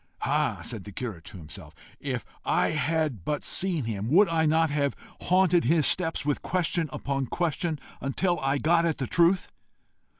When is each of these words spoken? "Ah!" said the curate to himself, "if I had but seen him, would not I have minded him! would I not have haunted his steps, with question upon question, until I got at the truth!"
"Ah!" 0.23 0.61
said 0.63 0.83
the 0.83 0.91
curate 0.91 1.25
to 1.25 1.37
himself, 1.37 1.75
"if 1.99 2.25
I 2.43 2.69
had 2.69 3.23
but 3.23 3.43
seen 3.43 3.83
him, 3.83 4.09
would 4.09 4.27
not 4.27 4.31
I 4.31 4.37
have 4.39 4.47
minded 4.49 4.55
him! 4.55 4.55
would 4.55 4.55
I 4.55 4.57
not 4.57 4.69
have 4.71 4.95
haunted 5.29 5.63
his 5.65 5.85
steps, 5.85 6.25
with 6.25 6.41
question 6.41 6.89
upon 6.91 7.27
question, 7.27 7.77
until 8.01 8.39
I 8.39 8.57
got 8.57 8.83
at 8.83 8.97
the 8.97 9.05
truth!" 9.05 9.51